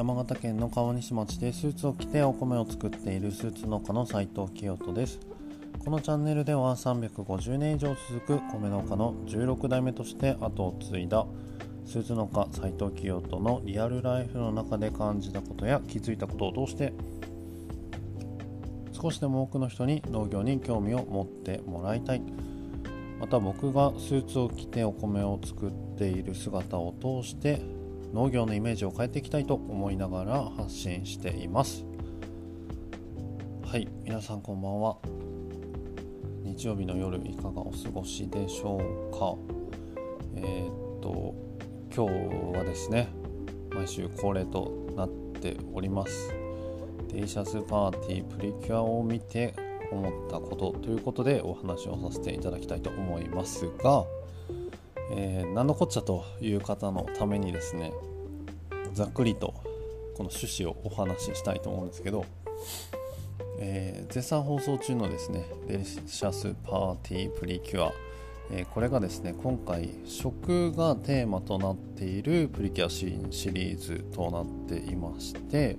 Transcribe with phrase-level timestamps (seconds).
[0.00, 5.20] 山形県の川西町でスーツを着てお米を作っているスーツ農家の斉藤清人です。
[5.84, 11.26] このチャンネルでは350年以上続く米農家の16代目として後を継いだ
[11.84, 16.94] スーツ農家斉藤清人のリアルライフの中で感じたことや気づいたことを通して
[18.92, 22.22] 少しでも多くの人に農業に興味を持ってもらいたい。
[23.20, 27.60] また僕がスーツを着てお米を作っている姿を通して
[28.12, 31.84] 農業のイメージを変えていきたいと思いながら発信しています。
[33.62, 34.96] はい皆さんこんばんは。
[36.42, 39.36] 日曜日の夜いかがお過ごしでしょうか。
[40.34, 41.34] えー、っと
[41.94, 42.06] 今
[42.52, 43.08] 日はですね
[43.72, 45.08] 毎週恒例となっ
[45.40, 46.34] ております。
[47.08, 49.54] T シャツパーティープリキュアを見て
[49.92, 54.04] 思ったことということでお話をさせていただきたいと思いますが
[55.12, 57.92] えー、何のこっちゃという方のためにですね
[58.92, 59.54] ざっくりと
[60.16, 62.24] この趣旨をお話ししたいと思うんですけど、
[63.58, 67.92] えー、絶賛放送中のですねデリシャスパーティープリキュア、
[68.50, 75.76] えー、これがですね今回食がテーマとなっているプリキュアシーンシリーズとなっていまして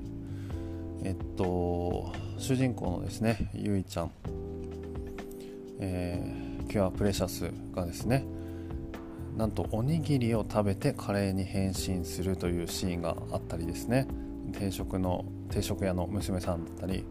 [1.04, 4.12] えっと主人公のですねゆいちゃん、
[5.80, 8.26] えー、キュアプレシャスがですね
[9.42, 14.06] なんとおにぎりを食べてカレーに変身するというシーンがあったりですね。
[14.54, 17.04] 定食の定食屋の娘さんだったり、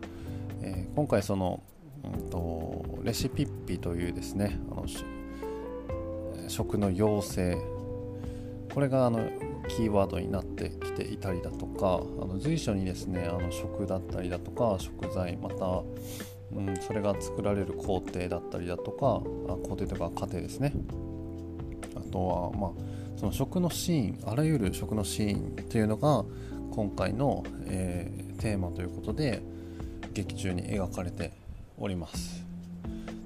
[0.62, 1.60] えー、今回その、
[2.04, 4.86] うんと、レシピッピというですねあの
[6.46, 7.58] 食の妖精
[8.72, 9.28] これがあの
[9.66, 15.82] キーワードになってきていたりだとかあの随所にですねあの食だったりだとか食材また、
[16.52, 19.20] うん、それが作られる工程だったりだとか
[19.52, 20.72] あ工程とか過程ですね。
[22.10, 22.70] とは、まあ、
[23.18, 26.24] その食のシーンあらゆる食のシーンっていうのが
[26.70, 29.42] 今回の、えー、テーマということで
[30.12, 31.32] 劇中に描かれて
[31.78, 32.44] おります。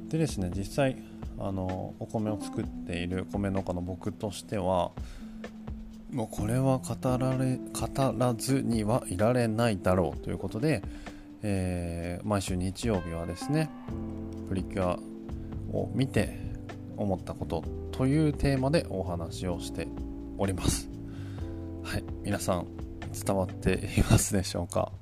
[0.09, 0.97] でですね実際
[1.39, 4.93] あのお米を作っている米農家の僕としては
[6.13, 10.83] もうこれは語られ語らずにはいられないだろうということで、
[11.43, 13.69] えー、毎週日曜日はですね
[14.49, 14.99] プリキュア
[15.77, 16.44] を見て
[16.97, 19.89] 思ったことというテーマでお話をして
[20.39, 20.89] おります。
[21.83, 22.05] はい。
[22.23, 22.67] 皆さん
[23.25, 24.93] 伝わっていますでしょうか？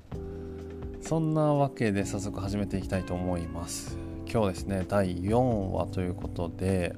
[1.01, 3.97] そんなわけで早速始めていきたいと思います。
[4.31, 5.37] 今日ですね第4
[5.71, 6.95] 話ということで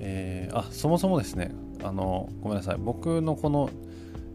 [0.00, 1.52] えー、あそもそもですね
[1.82, 2.76] あのごめんなさい。
[2.78, 3.70] 僕のこの、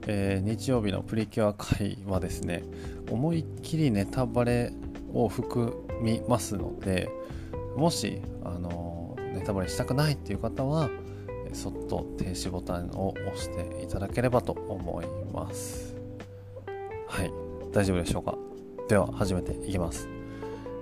[0.07, 2.63] えー、日曜日のプリキュア会はですね
[3.09, 4.71] 思いっきりネタバレ
[5.13, 7.09] を含みますので
[7.75, 8.84] もしあの
[9.35, 10.89] ネタバレしたくないっていう方は
[11.53, 15.95] そっと停止ボタンを押していただければと思います。
[17.07, 17.31] はい。
[17.71, 18.37] 大丈夫でしょうか？
[18.87, 20.07] では始めていきます、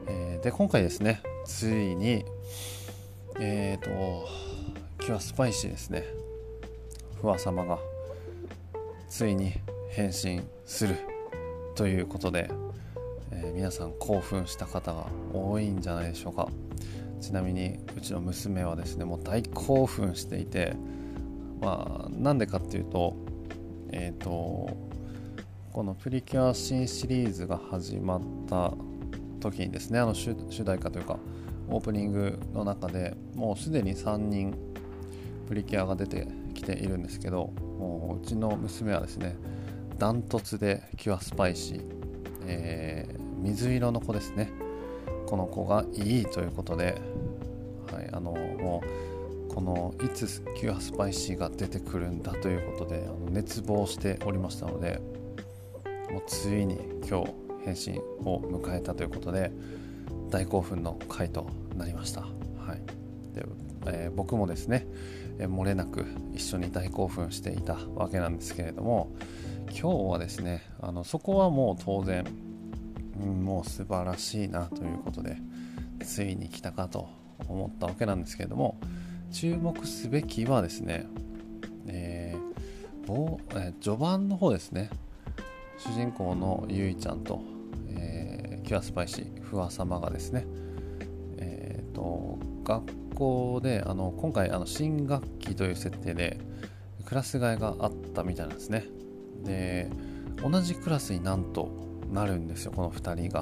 [0.08, 2.26] えー、で今回ですねついに
[3.40, 4.28] えっ、ー、と
[5.00, 6.06] 今日はスパイシーですね。
[7.22, 7.80] 不破様が
[9.10, 9.54] ついに
[9.90, 10.96] 変身する。
[11.76, 12.50] ということで、
[13.32, 16.48] えー、皆さん興奮した方が多いんじゃないでしょうか。
[17.24, 20.76] ちなみにうちの娘はですねもう大興奮していて
[21.62, 23.16] まあなんでかっていうと
[23.94, 24.70] えっ、ー、と
[25.72, 28.74] このプリキュア新シリーズが始まった
[29.40, 30.36] 時にですねあの主
[30.66, 31.18] 題歌というか
[31.70, 34.54] オープニングの中でもうすでに3人
[35.48, 39.38] プリキュアが出てきているんですけどもううちの娘はですね
[39.98, 41.82] ダントツでキュアスパイシー、
[42.48, 44.52] えー、水色の子ですね。
[45.34, 47.02] この子がいいということで、
[47.92, 48.84] はい、あのも
[49.50, 55.00] うこのいつキュアスパイシーが出てくるんだということであの熱望しておりましたので
[56.12, 57.34] もうついに今日
[57.66, 59.52] 返信を迎えたということで
[60.30, 62.28] 大興奮の回となりました、は
[62.76, 63.36] い。
[63.36, 63.46] で
[63.86, 64.88] えー、僕もですね、
[65.40, 69.14] えー、漏れなく一緒に大興奮していたわけなんですけれども
[69.72, 72.24] 今日はですねあのそこはもう当然
[73.22, 75.38] うん、もう素晴らしいなということで
[76.04, 77.10] ついに来たかと
[77.48, 78.78] 思ったわけなんですけれども
[79.32, 81.08] 注目すべきはですね、
[81.88, 82.54] えー
[83.56, 84.90] えー、序盤の方ですね。
[85.78, 87.42] 主人公のゆいちゃんと、
[87.90, 90.46] えー、キュアスパイシー芙羽様がですね、
[91.38, 92.84] えーと、学
[93.16, 96.40] 校であの今回あの新学期という設定で
[97.06, 98.86] クラス替えがあったみたいなんですね。
[99.44, 99.90] で
[100.42, 101.70] 同じクラスになんと
[102.12, 103.42] なるんですよこの2人が。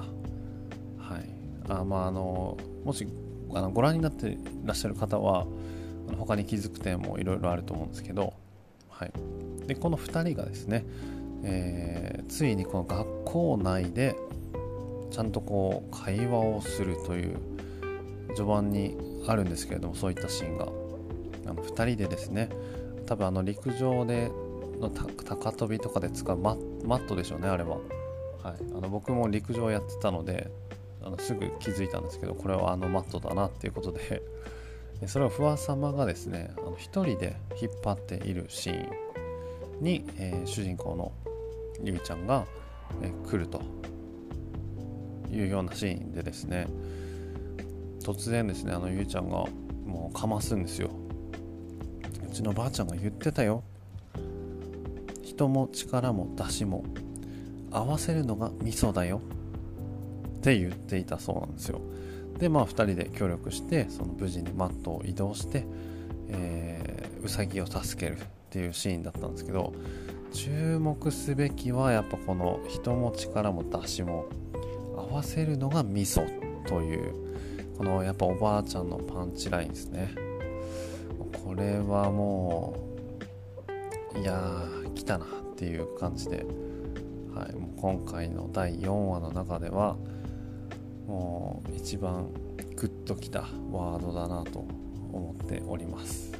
[0.97, 1.29] はい。
[1.69, 3.07] あまああのもし
[3.53, 5.45] あのご覧になっていらっしゃる方は
[6.18, 8.33] 他に気づく点もいろいろあると思うんですけど、
[8.89, 9.12] はい、
[9.68, 10.86] でこの2人がですね
[11.44, 14.15] えー、ついにこの学校内で
[15.09, 17.39] ちゃんとこう会話をするという
[18.36, 18.95] 序盤に
[19.27, 20.68] あるんですけれどもそういったシーンが。
[21.48, 22.50] あの2人でですね
[23.07, 24.31] 多分あの陸上で
[24.80, 27.77] の高跳びとかで使うマットでしょうねあれは、
[28.44, 30.50] はい、あの僕も陸上やってたので
[31.03, 34.21] あのすぐ気づいたんですけどこれはあのマットだなっていうことで。
[35.07, 41.12] それを不破様がですねあの1人で引っ張っているシーンに、えー、主人公の
[41.83, 42.45] ゆいちゃんが、
[43.01, 43.62] えー、来ると
[45.31, 46.68] いうようなシーンでですね
[48.03, 49.45] 突然ですねあのゆいちゃんが
[49.86, 50.89] もうかますんですよ。
[52.30, 53.63] うちのばあちゃんが言ってたよ。
[55.21, 56.83] 人も力も出しも
[57.71, 59.21] 合わせるのが味噌だよ。
[60.41, 61.79] って言っていたそうなんですよ。
[62.39, 65.63] でまあ2人で協力してその無事にマットを移動して、
[66.29, 69.73] えー、ウサギを助けるっていうシーンだったんですけど
[70.33, 74.25] 注目すべきはやっぱこの人も力も出しも
[74.97, 76.25] 合わせるのが味噌
[76.65, 77.13] という
[77.77, 80.13] このやっぱおばあちゃんのパンチラインですね。
[81.45, 82.75] これはも
[84.15, 86.45] ういやー来たなっていう感じで、
[87.35, 89.95] はい、もう今回の第4話の中では
[91.75, 92.29] 一番
[92.75, 93.41] グッときた
[93.71, 96.31] ワードだなと思っております。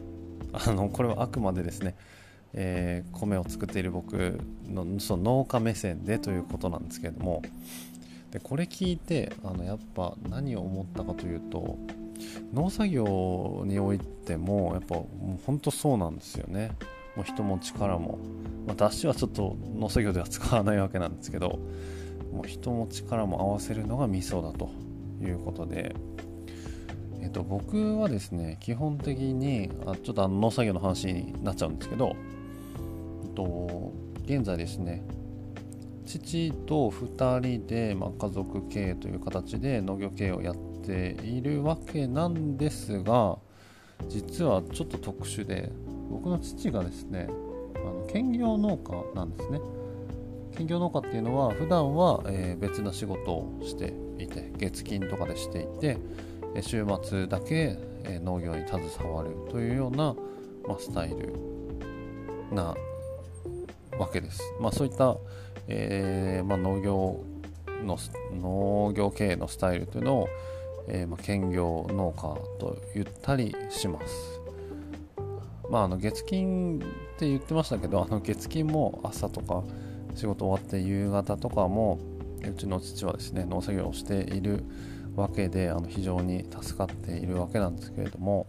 [0.54, 1.96] あのこれはあくまでですね、
[2.54, 7.42] えー、米を作っている僕のその農家目線でということなんですけれども
[8.32, 11.78] でこれ聞いてあのやっぱ何を思ったかというと
[12.54, 15.08] 農作業においてもやっぱも
[15.42, 16.72] う本当そうなんですよね。
[17.16, 18.20] もう人も力も、
[18.66, 21.60] まあ、はちょっと農作業では使わないわけなんですけど
[22.32, 24.70] もう人も力も合わせるのが味噌だと
[25.22, 25.96] いうことで、
[27.22, 32.16] えっと、僕はですね基本的にあちょっとあの農作業の話になっちゃうんですけど、
[33.24, 33.94] えっと、
[34.26, 35.04] 現在ですね
[36.06, 43.38] 父と2人で、まあ、家族経営という形で農業経営をやっているわけなんですが
[44.10, 45.72] 実はちょっと特殊で
[46.10, 49.60] 僕の父がですねあの兼業農家なんですね。
[50.58, 55.98] 兼業農家っていうのは普段は、え、別な仕事をしていて月金とかでしていて
[56.62, 58.82] 週末だけ、え、農業に携
[59.14, 60.16] わるというような、
[60.68, 61.34] ま、スタイル
[62.52, 62.76] な
[63.98, 64.42] わけです。
[64.60, 65.18] まあ、そういった、
[65.68, 67.24] えー、まあ、農業
[67.84, 67.98] の
[68.34, 70.28] 農業経営のスタイルというのを、
[70.88, 72.22] えー、まあ、兼業農家
[72.60, 74.42] と言ったりします。
[75.70, 76.82] まあ、あの月金っ
[77.18, 79.64] て言ってましたけどあの月金も朝とか
[80.16, 82.00] 仕事終わって夕方とかも
[82.48, 84.64] うちの父はですね農作業をしている
[85.16, 88.48] わけであの非常に助かっているわけなんですけれども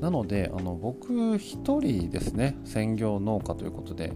[0.00, 4.12] なのであの僕一人ですね専業農家ということで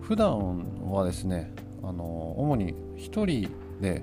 [0.00, 2.04] 普段はですねあの
[2.38, 3.50] 主に一人
[3.80, 4.02] で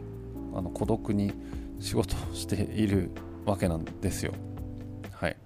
[0.53, 1.31] あの孤独に
[1.79, 3.11] 仕事をしている
[3.45, 4.33] わけなんですよ。
[5.11, 5.37] はい。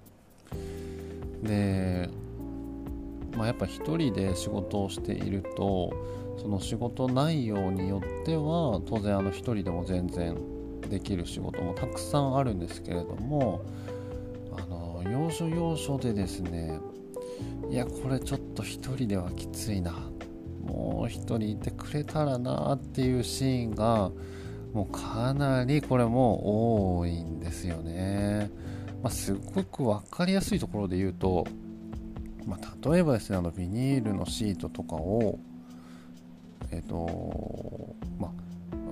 [1.44, 2.10] で
[3.36, 5.92] まあ、やっぱ一人で仕事をしていると
[6.38, 10.38] その仕事内容によっては当然あの一人でも全然
[10.90, 13.64] できる仕事もたくさんあるんですけれども
[14.58, 16.80] あの要所要所でですね
[17.70, 19.94] いやこれちょっと一人ではきついな
[20.66, 24.12] もう一人いてくれたらなっていうシーンが
[24.74, 28.50] もうかなりこれも多いんですよね、
[29.02, 31.46] まあ、すごく分かりやすいところで言うと、
[32.46, 35.40] まあ、例えばですねあのビニールのシートとかを
[36.74, 38.34] えっ、ー、とま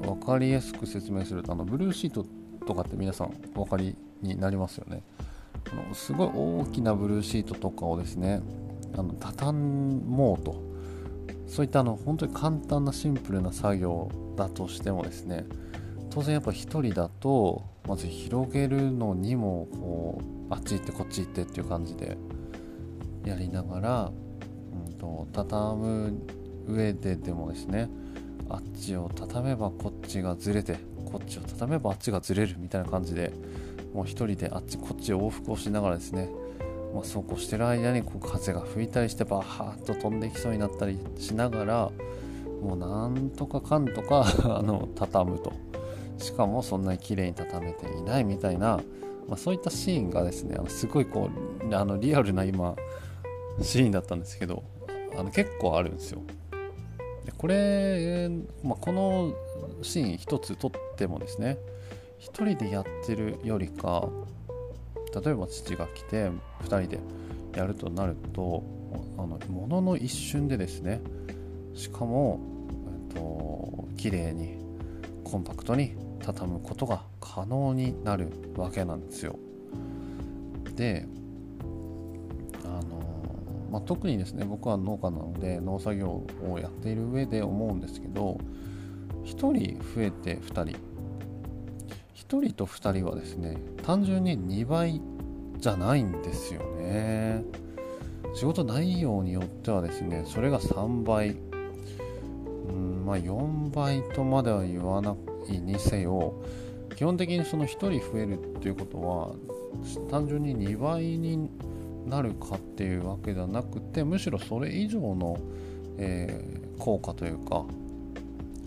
[0.02, 2.26] 分かりやすく説明するとあのブルーシート
[2.66, 5.02] とかって皆さんお分かりになりますよね。
[5.72, 8.42] あのすごい大きなブルーシートとかをですね
[8.96, 10.72] あの畳もうと。
[11.48, 15.46] そういったあの本当に簡単なシンプルな作業だとしてもですね
[16.10, 22.18] 当然やっぱ1人だとまず広げるのにもこうあっち行ってこっち行ってっていう感じで
[23.26, 24.12] やりながら、
[24.88, 27.90] うんと、畳む上ででもですね。
[28.50, 30.76] あっちを畳めばこっちがずれて
[31.06, 33.32] こっちを畳めばあっちがずれるみたいな感じで
[33.94, 36.30] もう一人であっちこっち往復をしながらですね、
[36.94, 41.92] まあ、そうこうしてる間にこう風が吹いたりしてバーッと飛んできそうになったりしながら
[42.62, 45.54] もうなんとかかんとか あの畳むと。
[46.18, 48.80] しかもそんなに綺麗に畳めていないみたいな、
[49.28, 51.32] まあ、そういったシーンがですねあのすごいこ
[51.68, 52.76] うあのリアルな今
[53.60, 54.64] シーンだったんですけど
[55.18, 56.22] あの結構あるんですよ。
[57.38, 58.30] これ、
[58.64, 59.34] まあ、この
[59.84, 61.58] シーン一つ撮ってもですね
[62.20, 64.10] 一人でやってるよりか
[65.24, 66.30] 例えば父が来て
[66.64, 67.00] 2人で
[67.56, 68.64] やるとなると
[69.18, 71.02] あのものの一瞬でですね
[71.74, 72.40] しかも、
[73.10, 74.58] えっと、綺麗に
[75.24, 79.40] コンパクトに畳むことが可能になるわけなんですよ。
[80.76, 81.06] で
[82.64, 83.11] あの、
[83.72, 88.38] まあ、特にですね僕は農家なので農作業をやっている上で思うんですけど
[89.24, 90.78] 1人増えて2人。
[92.16, 95.02] 1人と2人はですね単純に2倍
[95.58, 97.44] じゃないんですよね。
[98.34, 101.38] 仕事内容によってはですねそれが3倍。
[102.70, 105.16] うんまあ4倍とまでは言わな
[105.50, 106.34] いにせよ
[106.96, 109.36] 基本的にその1人増えるっていうことは
[110.10, 111.50] 単純に2倍に
[112.06, 115.40] なるかっていうわけではなくてむしろそれ以上の、
[115.98, 117.64] えー、効果というか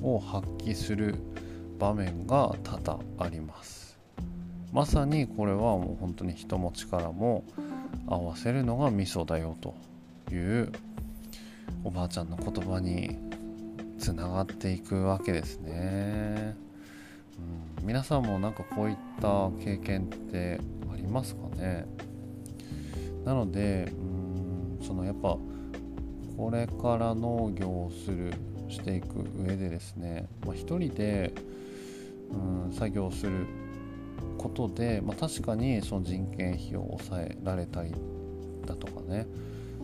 [0.03, 1.17] を発揮する
[1.79, 3.99] 場面が多々あります。
[4.73, 7.45] まさにこれはもう本当に人も力も
[8.07, 9.75] 合わせるのがミソだよと
[10.33, 10.73] いう
[11.85, 13.17] おばあちゃんの言葉に
[13.99, 16.57] つながっていくわけですね、
[17.79, 20.61] うん、皆さんもなんかこういった経験って
[20.93, 21.87] ありますかね？
[23.25, 25.37] なのでうんそのやっぱ
[26.37, 28.33] これから農業をする
[28.69, 31.33] していく上でですね、まあ、一人で
[32.31, 33.47] うん作業する
[34.39, 37.93] ことで、まあ、確かにその人件費を抑えられたり
[38.67, 39.27] だとかね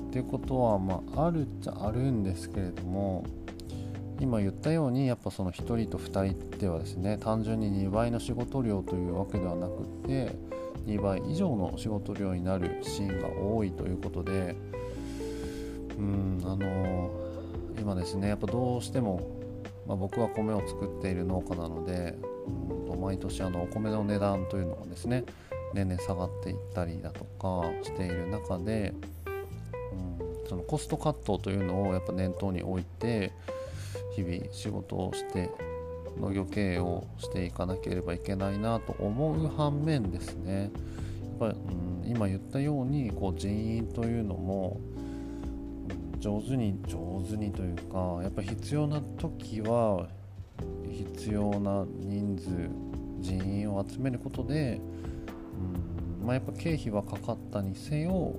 [0.09, 3.25] っていうことはまああるっちゃあるんですけれども
[4.21, 10.37] 今言ったようにやっぱその1人と2人ではですね単純に2倍の仕事量というわけではなくて
[10.87, 14.57] 2倍以上の仕事量になるシーンが多いということで
[15.99, 17.11] うんあの、
[17.79, 19.21] 今ですねやっぱどうしても、
[19.87, 22.17] まあ、僕は米を作っている農家なので
[22.71, 25.25] うんと毎年あのお米の値段というのがですね
[25.75, 28.93] 年々下がっていったりだとかしている中で、
[29.93, 33.33] うん、そのコストカットというのをやっぱ念頭に置いて
[34.17, 35.51] 日々仕事をして
[36.19, 40.63] 農業経営をしていかなければいけないなと思う反面ですね。
[40.63, 40.71] やっ
[41.39, 41.55] ぱり、
[42.03, 44.81] うん、今言ったようにこう人員というのも
[46.19, 50.07] 上手に上手にというかやっぱ必要な時は
[50.91, 52.91] 必要な人数
[53.21, 54.81] 人員を集めることで、
[56.21, 58.35] うんまあ、やっぱ経費はかかったにせよ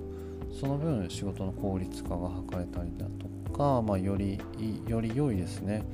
[0.52, 4.38] その分仕事の効率化が図れたりだとか、まあ、より
[4.86, 5.84] より良いですね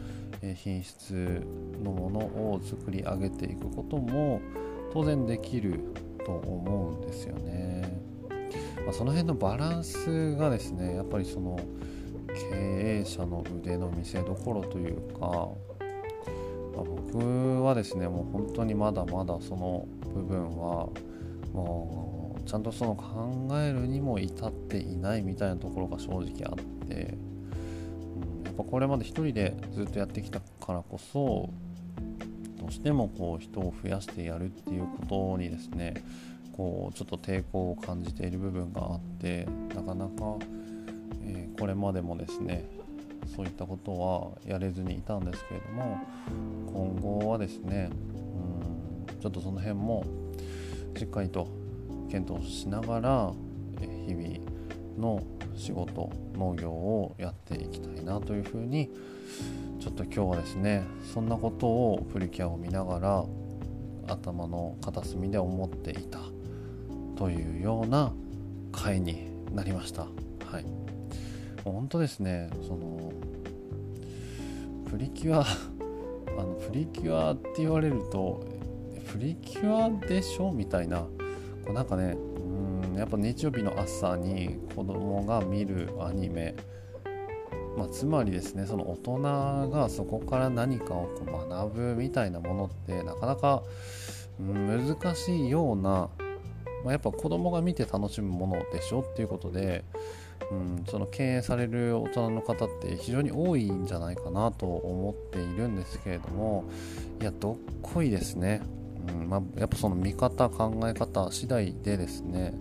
[0.56, 1.42] 品質
[1.82, 4.40] のものを作り上げていくことも
[4.92, 5.80] 当然できる
[6.24, 8.00] と思うんですよね。
[8.84, 11.58] まあ、その辺のバランスがですねやっぱりその
[12.50, 15.28] 経営者の腕の見せ所というか、ま
[16.80, 20.88] あ、僕はですねもう本当にまだまだその部分は
[21.52, 27.18] もうちゃんとその考えるにも至っていないみたいなところが正直あって
[28.58, 31.48] ぱこれまで1人でずっとやってきたからこそ
[32.60, 36.04] どうしてもこう人を増やしてやるっていうことにですね
[36.56, 40.36] こうちょっと抵抗を感じている部分があってなかなか、
[41.24, 42.68] えー、これまでもですね
[43.36, 46.00] そういったことはやれずにいたんですけれども
[46.66, 47.90] 今後はですね
[49.12, 50.04] うんちょっとその辺も
[50.96, 51.48] しっかりと
[52.10, 53.32] 検討しながら
[54.06, 54.38] 日々
[54.98, 55.22] の
[55.58, 58.90] 仕事農業をやっていきたいなというふうに
[59.80, 63.24] ちょっと今日はですねそんなことをプリキュアを見ながら
[64.06, 66.20] 頭の片隅で思っていた
[67.16, 68.12] というような
[68.72, 70.02] 回になりました。
[70.02, 70.64] はい。
[71.64, 73.12] もう本当ですねその
[74.90, 78.46] プリキュアあのプリキュアって言われると
[79.12, 81.08] プリキュアでしょみたいなこ
[81.70, 82.16] うなんかね
[82.98, 86.54] やっぱ日曜日の朝に子供が見るアニメ、
[87.76, 93.62] まあ、つまりですねその大人がそこから何かをこう学ぶみたいなものってなかなか
[94.38, 96.10] 難しいような、
[96.84, 99.84] まあ、やっぱ子供が見て楽しむものでしょっていうことで、
[100.50, 106.64] うん、その敬遠される大人の方って非常に多いんじゃないかなと思っているんですけれども
[107.20, 108.62] いやどっこいですね、
[109.08, 112.54] うんまあ、やっぱその見方考え方次第でですね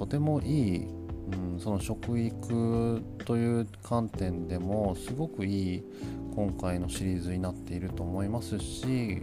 [0.00, 5.82] とてもいい、うん、その食育という観点でもすごくいい
[6.34, 9.20] 今回のシリーズになっていると思いますし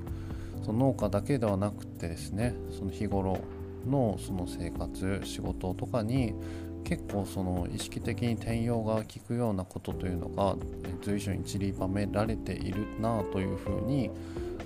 [0.64, 3.40] その農家だけではなくてですねその日頃
[3.88, 6.36] のその生活仕事とかに
[6.84, 10.56] 結構その意識的に転用が効くようなことというのが
[11.02, 14.12] 随所に散りばめられているなというふうに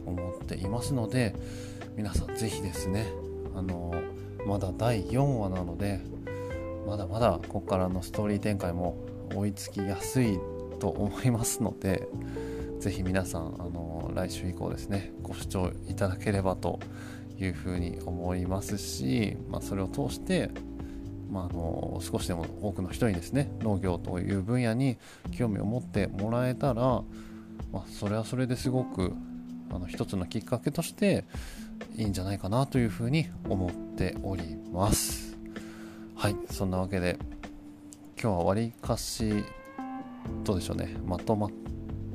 [0.06, 1.34] 思っていますので
[1.96, 3.08] 皆さん是非ですね
[3.56, 3.94] あの
[4.46, 6.00] まだ第4話なので
[6.88, 8.98] まだまだここからのストーリー展開も
[9.36, 10.40] 追いつきやすい
[10.80, 12.08] と思いますので
[12.80, 16.80] ぜひ皆さんあの来週以降ですねご視聴いただければと
[17.40, 20.50] いうふうに思いますし、まあ、それを通して
[21.32, 24.98] まあ、あの少しでも多くの人にですね農業という分野に
[25.32, 27.04] 興味を持ってもらえたら、ま
[27.76, 29.14] あ、それはそれですごく
[29.72, 31.24] あの一つのきっかけとして
[31.96, 35.38] いいんじゃないかなというふうに思っております。
[36.16, 37.18] はいそんなわけで
[38.22, 39.44] 今日はわりかし
[40.44, 40.96] どうでしょうね。
[41.06, 41.52] まとまっ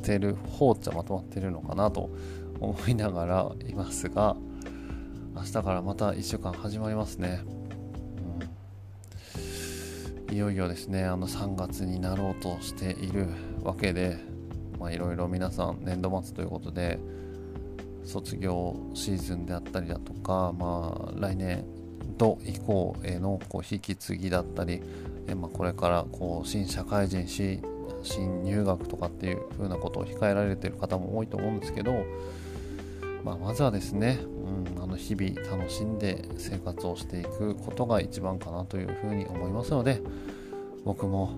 [0.03, 2.11] てる方っちゃまとまってるのかなと
[2.61, 4.37] 思いながらいますが
[5.35, 7.43] 明日からまた1週間始まりますね。
[10.31, 13.29] いよいよですねあの3月になろうとしている
[13.63, 14.19] わけで
[14.91, 16.99] いろいろ皆さん年度末ということで
[18.07, 21.65] 卒業シーズンであったりだとか、まあ、来年
[22.17, 24.81] 度以降へのこう引き継ぎだったり、
[25.27, 27.63] えまあ、これからこう新社会人新
[28.03, 32.05] 新入学とかっていう風なことを控えられている方も多いと思うんですけど、
[33.25, 34.21] まあ、まずはですね、
[34.77, 40.01] うん、あの日々楽しんで生活をしていくことが一番かなというふうに思いますので
[40.85, 41.33] 僕も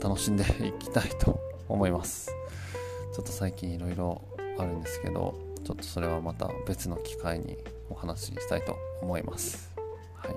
[0.00, 2.30] 楽しんでいきたいと思います。
[3.12, 4.22] ちょっと最近いろいろ
[4.58, 7.56] あるんですけどちょっとそれはまた別の機会に
[7.90, 9.72] お話ししたいと思います。
[10.14, 10.36] はい。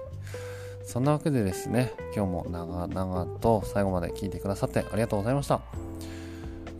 [0.84, 5.62] そんなわけでですね今日も長々と最後まで聞いてくださってありがとうございました。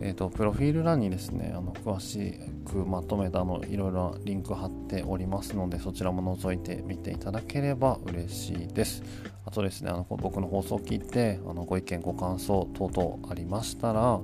[0.02, 9.02] えーと、プロフィール欄にですねあの詳しくまとめたのいろいろリンク貼っておりますのでそちらも覗いてみていただければ嬉しいです。
[9.44, 14.18] あとですねあの僕の放送を聞いてあのご意見ご感想等々ありましたら、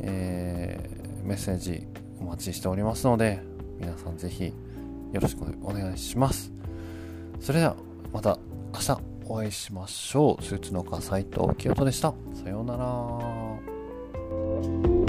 [0.00, 1.86] えー、メッセージ
[2.18, 3.49] お待ちしておりますので
[3.80, 4.52] 皆さんぜひ
[5.12, 6.52] よろしくお願いします。
[7.40, 7.76] それでは
[8.12, 8.38] また
[8.74, 10.44] 明日お会いしましょう。
[10.44, 12.14] スーツの家斉藤清人でした。
[12.34, 14.99] さようなら。